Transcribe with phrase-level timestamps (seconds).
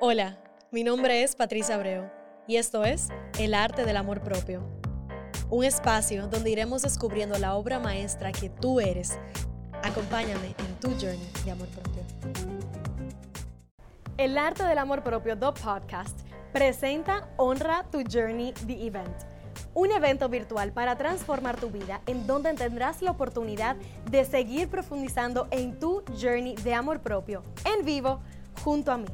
[0.00, 0.38] Hola,
[0.70, 2.08] mi nombre es Patricia Abreu
[2.46, 4.62] y esto es El Arte del Amor Propio,
[5.50, 9.18] un espacio donde iremos descubriendo la obra maestra que tú eres.
[9.82, 12.02] Acompáñame en tu journey de amor propio.
[14.18, 16.20] El Arte del Amor Propio, The Podcast,
[16.52, 19.16] presenta Honra tu Journey, The Event.
[19.74, 23.74] Un evento virtual para transformar tu vida en donde tendrás la oportunidad
[24.08, 28.20] de seguir profundizando en tu journey de amor propio en vivo
[28.62, 29.08] junto a mí.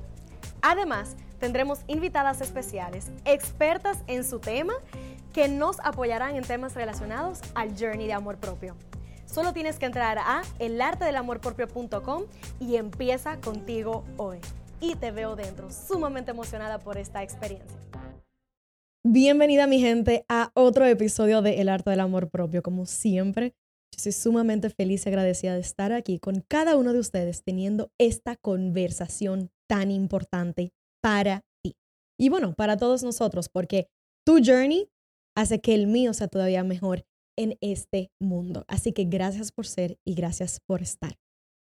[0.66, 4.72] Además, tendremos invitadas especiales, expertas en su tema,
[5.34, 8.74] que nos apoyarán en temas relacionados al journey de amor propio.
[9.26, 12.22] Solo tienes que entrar a elartedelamorpropio.com
[12.60, 14.38] y empieza contigo hoy.
[14.80, 17.76] Y te veo dentro, sumamente emocionada por esta experiencia.
[19.06, 22.62] Bienvenida mi gente a otro episodio de El Arte del Amor Propio.
[22.62, 23.52] Como siempre,
[23.92, 27.90] yo soy sumamente feliz y agradecida de estar aquí con cada uno de ustedes teniendo
[27.98, 31.76] esta conversación tan importante para ti.
[32.18, 33.88] Y bueno, para todos nosotros, porque
[34.24, 34.88] tu journey
[35.36, 37.04] hace que el mío sea todavía mejor
[37.36, 38.64] en este mundo.
[38.68, 41.18] Así que gracias por ser y gracias por estar.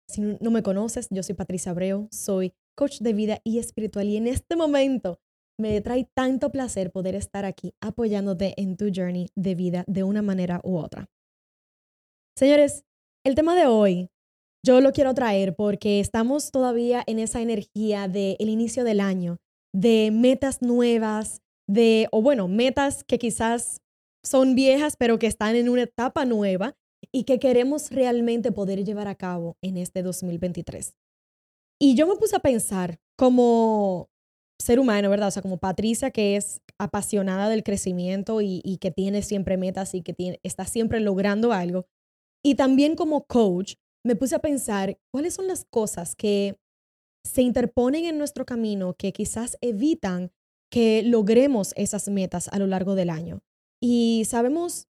[0.10, 4.16] Si no me conoces, yo soy Patricia Abreu, soy coach de vida y espiritual y
[4.16, 5.20] en este momento
[5.60, 10.22] me trae tanto placer poder estar aquí apoyándote en tu journey de vida de una
[10.22, 11.10] manera u otra.
[12.38, 12.86] Señores,
[13.26, 14.10] el tema de hoy
[14.68, 19.38] yo lo quiero traer porque estamos todavía en esa energía del inicio del año,
[19.74, 23.80] de metas nuevas, de, o bueno, metas que quizás
[24.26, 26.76] son viejas, pero que están en una etapa nueva
[27.14, 30.98] y que queremos realmente poder llevar a cabo en este 2023.
[31.80, 34.10] Y yo me puse a pensar como
[34.60, 35.30] ser humano, ¿verdad?
[35.30, 40.02] O sea, como Patricia, que es apasionada del crecimiento y, que tiene siempre metas y
[40.02, 41.86] que está siempre logrando algo.
[42.44, 43.76] Y también como coach,
[44.08, 46.58] me puse a pensar cuáles son las cosas que
[47.26, 50.32] se interponen en nuestro camino que quizás evitan
[50.72, 53.42] que logremos esas metas a lo largo del año.
[53.82, 54.88] Y sabemos,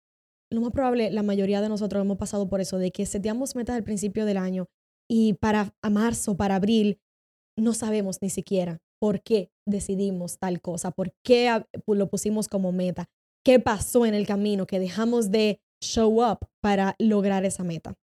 [0.50, 3.76] lo más probable, la mayoría de nosotros hemos pasado por eso, de que seteamos metas
[3.76, 4.70] al principio del año
[5.10, 7.02] y para a marzo, para abril,
[7.58, 13.10] no sabemos ni siquiera por qué decidimos tal cosa, por qué lo pusimos como meta,
[13.44, 17.98] qué pasó en el camino que dejamos de show up para lograr esa meta.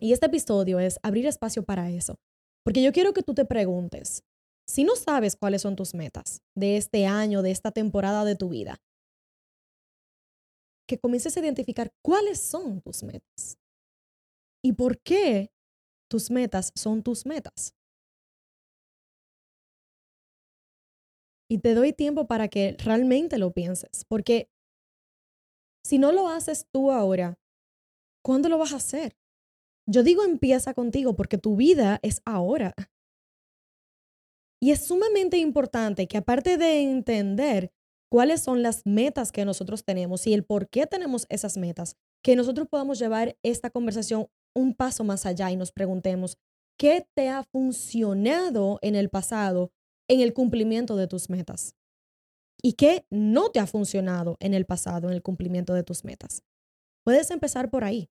[0.00, 2.16] Y este episodio es abrir espacio para eso.
[2.64, 4.22] Porque yo quiero que tú te preguntes,
[4.66, 8.50] si no sabes cuáles son tus metas de este año, de esta temporada de tu
[8.50, 8.76] vida,
[10.86, 13.58] que comiences a identificar cuáles son tus metas
[14.62, 15.50] y por qué
[16.10, 17.74] tus metas son tus metas.
[21.50, 24.50] Y te doy tiempo para que realmente lo pienses, porque
[25.82, 27.38] si no lo haces tú ahora,
[28.22, 29.16] ¿cuándo lo vas a hacer?
[29.90, 32.74] Yo digo empieza contigo porque tu vida es ahora.
[34.60, 37.72] Y es sumamente importante que aparte de entender
[38.10, 42.36] cuáles son las metas que nosotros tenemos y el por qué tenemos esas metas, que
[42.36, 46.36] nosotros podamos llevar esta conversación un paso más allá y nos preguntemos,
[46.76, 49.72] ¿qué te ha funcionado en el pasado
[50.06, 51.74] en el cumplimiento de tus metas?
[52.60, 56.42] ¿Y qué no te ha funcionado en el pasado en el cumplimiento de tus metas?
[57.04, 58.10] Puedes empezar por ahí.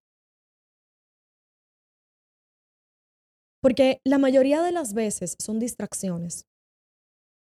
[3.67, 6.45] Porque la mayoría de las veces son distracciones.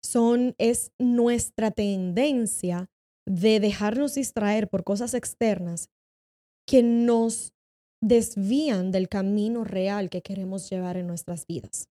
[0.03, 2.89] Son, es nuestra tendencia
[3.27, 5.91] de dejarnos distraer por cosas externas
[6.67, 7.53] que nos
[8.03, 11.91] desvían del camino real que queremos llevar en nuestras vidas.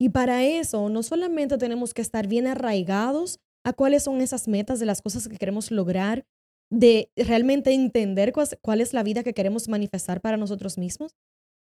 [0.00, 4.78] Y para eso no solamente tenemos que estar bien arraigados a cuáles son esas metas
[4.78, 6.24] de las cosas que queremos lograr,
[6.70, 11.16] de realmente entender cuál es la vida que queremos manifestar para nosotros mismos,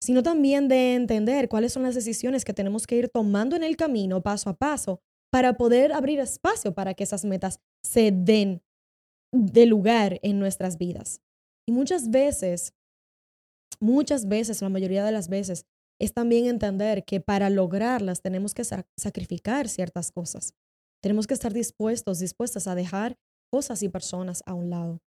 [0.02, 3.76] sino también de entender cuáles son las decisiones que tenemos que ir tomando en el
[3.76, 5.02] camino paso a paso
[5.32, 8.62] para poder abrir espacio para que esas metas se den
[9.32, 11.22] de lugar en nuestras vidas.
[11.68, 12.74] Y muchas veces,
[13.80, 15.66] muchas veces, la mayoría de las veces,
[16.00, 20.56] es también entender que para lograrlas tenemos que sacrificar ciertas cosas.
[21.03, 23.18] Tenemos que estar dispuestos, dispuestas a dejar
[23.52, 25.02] cosas y personas a un lado.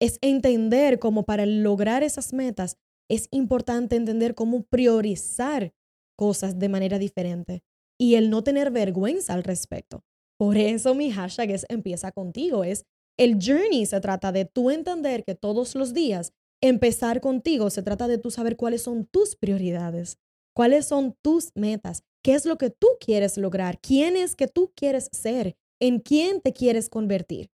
[0.00, 2.76] Es entender cómo para lograr esas metas
[3.10, 5.74] es importante entender cómo priorizar
[6.16, 7.62] cosas de manera diferente
[7.98, 10.04] y el no tener vergüenza al respecto.
[10.38, 12.86] Por eso mi hashtag es empieza contigo, es
[13.18, 18.06] el journey se trata de tú entender que todos los días empezar contigo se trata
[18.06, 20.18] de tú saber cuáles son tus prioridades,
[20.54, 24.72] cuáles son tus metas, qué es lo que tú quieres lograr, quién es que tú
[24.74, 27.50] quieres ser, en quién te quieres convertir.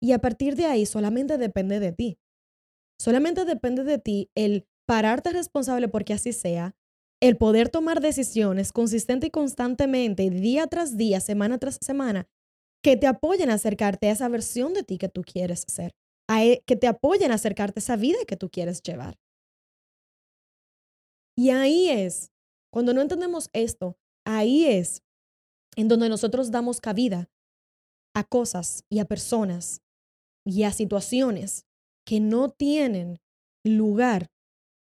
[0.00, 2.18] Y a partir de ahí solamente depende de ti.
[2.98, 6.74] Solamente depende de ti el pararte responsable porque así sea,
[7.20, 12.28] el poder tomar decisiones consistente y constantemente, día tras día, semana tras semana,
[12.82, 15.94] que te apoyen a acercarte a esa versión de ti que tú quieres ser,
[16.28, 19.16] e, que te apoyen a acercarte a esa vida que tú quieres llevar.
[21.36, 22.30] Y ahí es,
[22.70, 25.02] cuando no entendemos esto, ahí es
[25.76, 27.30] en donde nosotros damos cabida
[28.14, 29.82] a cosas y a personas
[30.44, 31.66] y a situaciones
[32.06, 33.20] que no tienen
[33.64, 34.30] lugar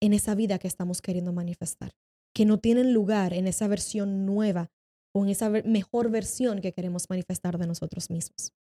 [0.02, 1.92] en esa vida que estamos queriendo manifestar,
[2.34, 4.72] que no tienen lugar en esa versión nueva
[5.14, 8.54] o en esa mejor versión que queremos manifestar de nosotros mismos.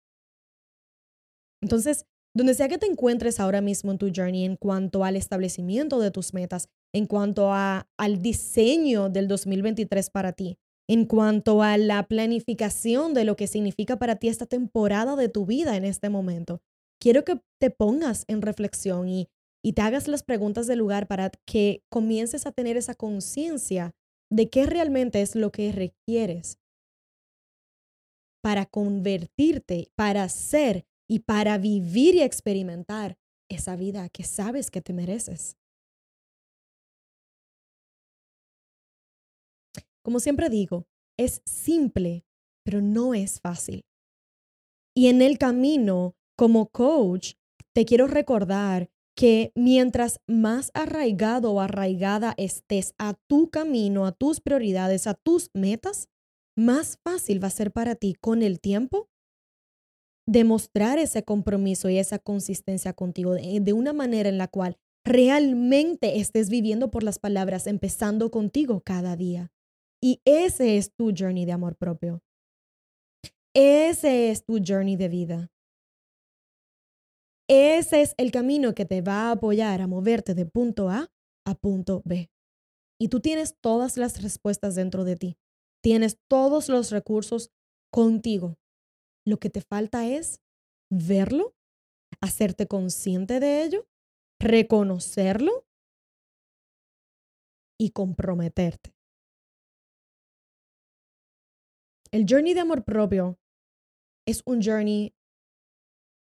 [1.62, 5.99] Entonces, donde sea que te encuentres ahora mismo en tu journey en cuanto al establecimiento
[5.99, 10.58] de tus metas, en cuanto a, al diseño del 2023 para ti,
[10.88, 15.46] en cuanto a la planificación de lo que significa para ti esta temporada de tu
[15.46, 16.62] vida en este momento,
[17.00, 19.28] quiero que te pongas en reflexión y,
[19.62, 23.94] y te hagas las preguntas del lugar para que comiences a tener esa conciencia
[24.30, 26.58] de qué realmente es lo que requieres
[28.42, 33.18] para convertirte, para ser y para vivir y experimentar
[33.50, 35.56] esa vida que sabes que te mereces.
[40.02, 40.86] Como siempre digo,
[41.18, 42.24] es simple,
[42.64, 43.84] pero no es fácil.
[44.94, 47.32] Y en el camino, como coach,
[47.75, 54.40] te quiero recordar que mientras más arraigado o arraigada estés a tu camino, a tus
[54.40, 56.08] prioridades, a tus metas,
[56.56, 59.08] más fácil va a ser para ti con el tiempo
[60.29, 66.50] demostrar ese compromiso y esa consistencia contigo de, una manera en la cual realmente estés
[66.50, 69.50] viviendo por las palabras, empezando contigo cada día.
[70.00, 72.23] Y ese es tu journey de amor propio.
[73.55, 75.50] Ese es tu journey de vida.
[77.48, 81.10] Ese es el camino que te va a apoyar a moverte de punto A
[81.46, 82.30] a punto B.
[83.00, 85.38] Y tú tienes todas las respuestas dentro de ti.
[85.82, 87.50] Tienes todos los recursos
[87.90, 88.58] contigo.
[89.24, 90.42] Lo que te falta es
[90.90, 91.54] verlo,
[92.20, 93.86] hacerte consciente de ello,
[94.40, 95.66] reconocerlo
[97.78, 98.94] y comprometerte.
[102.10, 103.38] El journey de amor propio
[104.26, 105.14] es un journey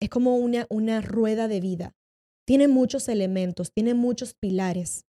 [0.03, 1.95] es como una, una rueda de vida.
[2.45, 5.05] Tiene muchos elementos, tiene muchos pilares,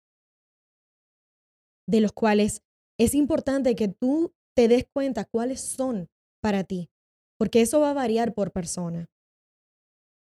[1.88, 2.62] de los cuales
[3.00, 6.10] es importante que tú te des cuenta cuáles son
[6.42, 6.90] para ti,
[7.40, 9.10] porque eso va a variar por persona.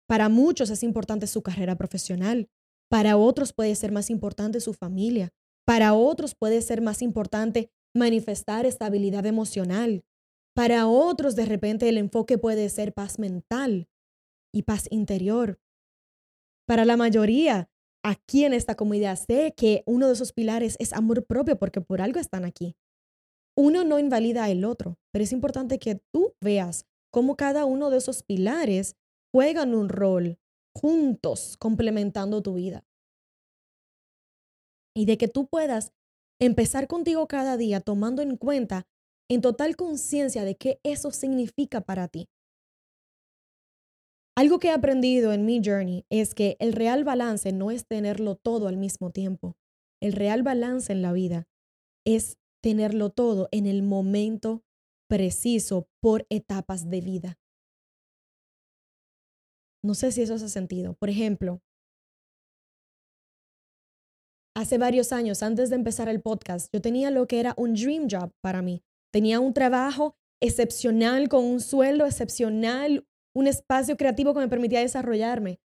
[0.09, 2.49] Para muchos es importante su carrera profesional,
[2.89, 5.31] para otros puede ser más importante su familia,
[5.67, 10.05] para otros puede ser más importante manifestar estabilidad emocional,
[10.55, 13.89] para otros de repente el enfoque puede ser paz mental,
[14.53, 15.61] y paz interior.
[16.67, 17.69] Para la mayoría,
[18.05, 22.01] aquí en esta comunidad, sé que uno de esos pilares es amor propio porque por
[22.01, 22.77] algo están aquí.
[23.57, 27.99] Uno no invalida el otro, pero es importante que tú veas cómo cada uno de
[27.99, 28.97] esos pilares
[29.33, 30.39] juegan un rol
[30.75, 32.85] juntos, complementando tu vida.
[34.95, 35.93] Y de que tú puedas
[36.41, 38.87] empezar contigo cada día tomando en cuenta
[39.29, 42.29] en total conciencia de qué eso significa para ti.
[44.37, 48.37] Algo que he aprendido en mi journey es que el real balance no es tenerlo
[48.37, 49.57] todo al mismo tiempo.
[50.01, 51.47] El real balance en la vida
[52.07, 54.63] es tenerlo todo en el momento
[55.09, 57.39] preciso por etapas de vida.
[59.83, 60.95] No sé si eso hace sentido.
[60.95, 61.61] Por ejemplo,
[64.55, 68.09] hace varios años, antes de empezar el podcast, yo tenía lo que era un dream
[68.11, 68.83] job para mí.
[69.13, 75.61] Tenía un trabajo excepcional, con un sueldo excepcional, un espacio creativo que me permitía desarrollarme.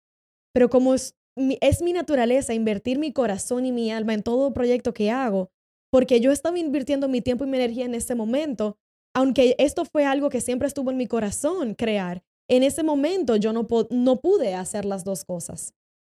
[0.54, 5.12] Pero como es mi, naturaleza invertir mi corazón y mi alma en todo proyecto que
[5.12, 5.52] hago,
[5.92, 8.78] porque yo estaba invirtiendo mi tiempo y mi energía en ese momento,
[9.14, 13.54] aunque esto fue algo que siempre estuvo en mi corazón crear, en ese momento yo
[13.54, 15.74] no pude hacer las dos cosas.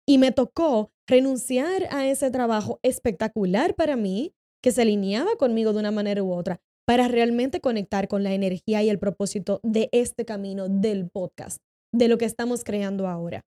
[0.06, 5.80] Y me tocó renunciar a ese trabajo espectacular para mí, que se alineaba conmigo de
[5.80, 10.24] una manera u otra, para realmente conectar con la energía y el propósito de este
[10.24, 11.58] camino del podcast,
[11.92, 13.42] de lo que estamos creando ahora.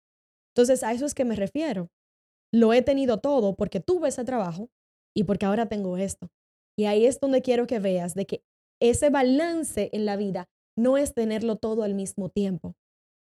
[0.56, 1.90] Entonces, a eso es que me refiero.
[2.54, 4.70] Lo he tenido todo porque tuve ese trabajo
[5.14, 6.30] y porque ahora tengo esto.
[6.78, 8.44] Y ahí es donde quiero que veas de que
[8.82, 12.76] ese balance en la vida no es tenerlo todo al mismo tiempo.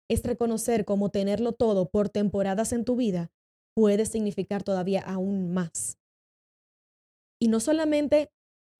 [0.09, 3.31] Es reconocer cómo tenerlo todo por temporadas en tu vida
[3.73, 5.97] puede significar todavía aún más.
[7.39, 8.29] Y no solamente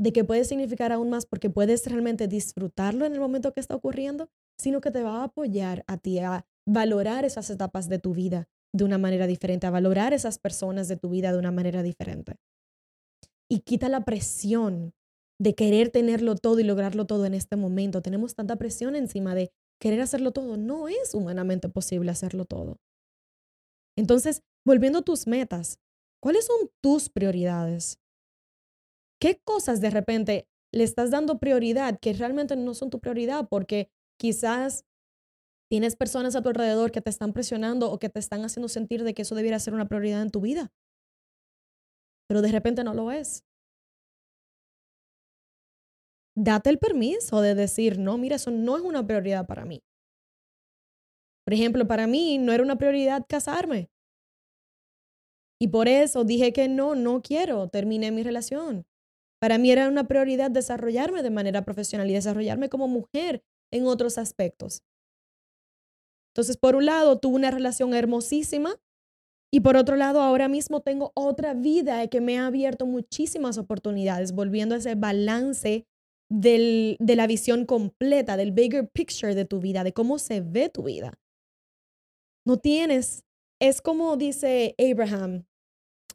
[0.01, 3.75] de que puede significar aún más porque puedes realmente disfrutarlo en el momento que está
[3.75, 8.13] ocurriendo, sino que te va a apoyar a ti a valorar esas etapas de tu
[8.15, 11.83] vida de una manera diferente, a valorar esas personas de tu vida de una manera
[11.83, 12.37] diferente.
[13.49, 14.93] y quita la presión
[15.39, 18.01] de querer tenerlo todo y lograrlo todo en este momento.
[18.01, 20.57] Tenemos tanta presión encima de querer hacerlo todo.
[20.57, 22.77] No es humanamente posible hacerlo todo.
[23.97, 25.79] Entonces, volviendo a tus metas,
[26.21, 27.97] ¿cuáles son tus prioridades?
[29.21, 33.91] ¿Qué cosas de repente le estás dando prioridad que realmente no son tu prioridad porque
[34.17, 34.83] quizás
[35.69, 39.03] tienes personas a tu alrededor que te están presionando o que te están haciendo sentir
[39.03, 40.73] de que eso debiera ser una prioridad en tu vida?
[42.27, 43.43] Pero de repente no lo es.
[46.35, 49.83] Date el permiso de decir, no, mira, eso no es una prioridad para mí.
[51.45, 53.91] Por ejemplo, para mí no era una prioridad casarme.
[55.59, 58.87] Y por eso dije que no, no quiero, terminé mi relación.
[59.41, 64.17] Para mí era una prioridad desarrollarme de manera profesional y desarrollarme como mujer en otros
[64.17, 64.83] aspectos.
[66.33, 68.79] Entonces, por un lado, tuve una relación hermosísima
[69.53, 74.31] y por otro lado, ahora mismo tengo otra vida que me ha abierto muchísimas oportunidades,
[74.31, 75.85] volviendo a ese balance
[76.29, 80.83] de la visión completa, del bigger picture de tu vida, de cómo se ve tu
[80.83, 81.19] vida.
[82.45, 83.25] No tienes,
[83.59, 85.45] es como dice Abraham,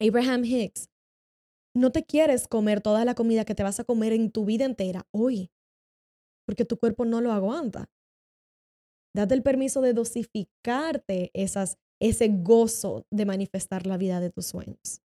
[0.00, 0.88] Abraham Hicks,
[1.76, 4.64] no te quieres comer toda la comida que te vas a comer en tu vida
[4.64, 5.50] entera hoy,
[6.46, 7.90] porque tu cuerpo no lo aguanta.
[9.14, 15.02] Date el permiso de dosificarte esas, ese gozo de manifestar la vida de tus sueños.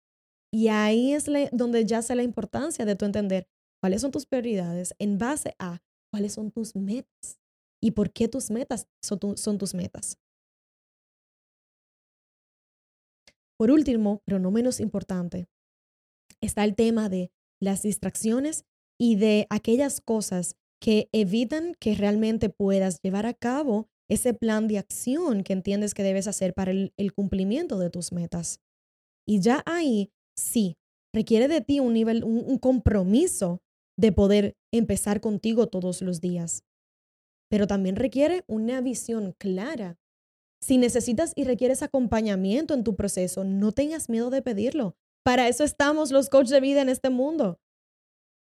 [0.52, 3.48] Y ahí es donde yace la importancia de tu entender
[3.80, 7.40] cuáles son tus prioridades en base a cuáles son tus metas
[7.82, 10.18] y por qué tus metas son tus metas.
[13.58, 15.46] Por último, pero no menos importante,
[16.44, 18.64] está el tema de las distracciones
[18.98, 24.78] y de aquellas cosas que evitan que realmente puedas llevar a cabo ese plan de
[24.78, 28.60] acción que entiendes que debes hacer para el, cumplimiento de tus metas.
[29.26, 30.76] Y ya ahí, sí,
[31.14, 33.62] requiere de ti un nivel, un compromiso
[33.96, 36.64] de poder empezar contigo todos los días.
[37.48, 39.96] Pero también requiere una visión clara.
[40.60, 44.96] Si necesitas y requieres acompañamiento en tu proceso, no tengas miedo de pedirlo.
[45.24, 47.58] Para eso estamos los coaches de vida en este mundo.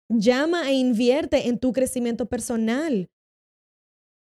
[0.09, 3.11] Llama e invierte en tu crecimiento personal.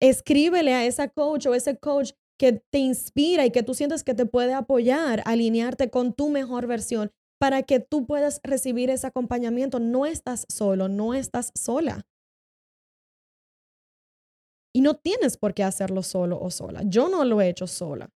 [0.00, 4.14] Escríbele a esa coach o ese coach que te inspira y que tú sientes que
[4.14, 9.79] te puede apoyar, alinearte con tu mejor versión para que tú puedas recibir ese acompañamiento.
[9.79, 12.07] No estás solo, no estás sola.
[14.73, 16.83] Y no tienes por qué hacerlo solo o sola.
[16.85, 18.11] Yo no lo he hecho sola.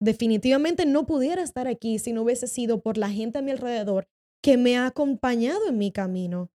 [0.00, 4.06] Definitivamente no pudiera estar aquí si no hubiese sido por la gente a mi alrededor
[4.42, 6.50] que me ha acompañado en mi camino.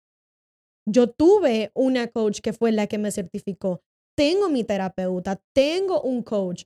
[0.87, 3.83] Yo tuve una coach que fue la que me certificó.
[4.17, 6.65] Tengo mi terapeuta, tengo un coach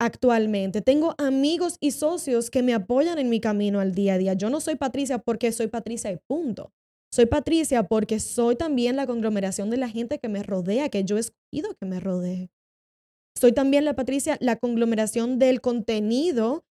[0.00, 0.80] actualmente.
[0.80, 4.34] Tengo amigos y socios que me apoyan en mi camino al día a día.
[4.34, 6.72] Yo no soy Patricia porque soy Patricia y punto.
[7.12, 11.16] Soy Patricia porque soy también la conglomeración de la gente que me rodea, que yo
[11.16, 12.50] he escogido que me rodee.
[13.38, 16.64] Soy también la Patricia, la conglomeración del contenido,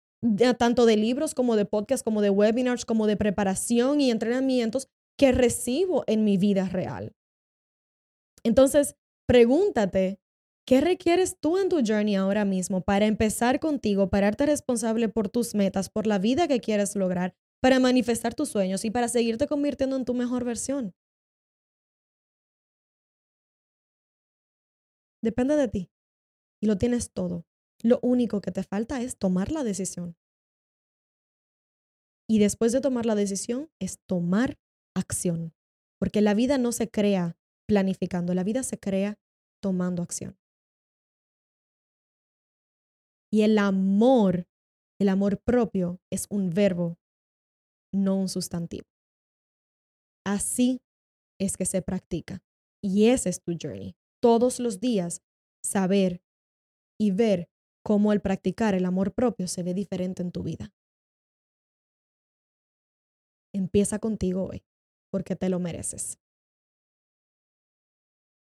[0.57, 5.31] tanto de libros como de podcasts, como de webinars, como de preparación y entrenamientos que
[5.33, 7.13] recibo en mi vida real.
[8.45, 10.21] Entonces, pregúntate,
[10.67, 15.29] ¿qué requieres tú en tu journey ahora mismo para empezar contigo, para darte responsable por
[15.29, 19.47] tus metas, por la vida que quieres lograr, para manifestar tus sueños y para seguirte
[19.47, 20.95] convirtiendo en tu mejor versión?
[25.23, 25.94] Depende de ti
[26.65, 27.45] y lo tienes todo.
[27.83, 30.17] Lo único que te falta es tomar la decisión.
[32.27, 34.59] Y después de tomar la decisión es tomar
[34.97, 35.53] acción.
[36.01, 37.37] Porque la vida no se crea
[37.69, 39.19] planificando, la vida se crea
[39.63, 40.39] tomando acción.
[43.31, 44.49] Y el amor,
[44.99, 46.97] el amor propio es un verbo,
[47.93, 48.87] no un sustantivo.
[50.25, 50.81] Así
[51.39, 52.43] es que se practica.
[52.83, 53.97] Y ese es tu journey.
[54.23, 55.21] Todos los días
[55.63, 56.24] saber
[56.99, 57.49] y ver
[57.85, 60.73] cómo el practicar el amor propio se ve diferente en tu vida.
[63.53, 64.65] Empieza contigo hoy,
[65.13, 66.19] porque te lo mereces.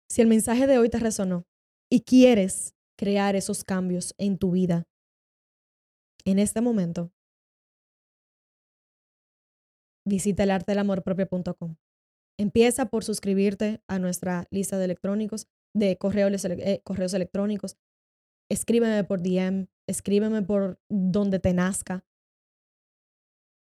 [0.09, 1.45] Si el mensaje de hoy te resonó
[1.89, 4.87] y quieres crear esos cambios en tu vida,
[6.25, 7.11] en este momento,
[10.05, 11.77] visita el artelamorpropio.com.
[12.39, 17.77] Empieza por suscribirte a nuestra lista de electrónicos, de correos, eh, correos electrónicos
[18.51, 22.05] escríbeme por DM, escríbeme por donde te nazca.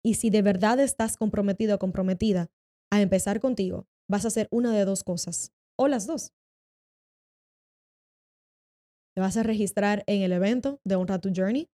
[0.04, 2.50] Y si de verdad estás comprometido o comprometida
[2.92, 6.34] a empezar contigo, vas a hacer una de dos cosas, o las dos.
[9.16, 11.70] Te vas a registrar en el evento de Honra tu Journey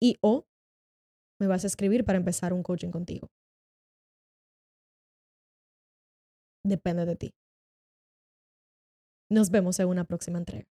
[0.00, 0.46] y o
[1.38, 3.30] me vas a escribir para empezar un coaching contigo.
[6.64, 7.34] depende de ti.
[9.30, 10.73] Nos vemos en una próxima entrega.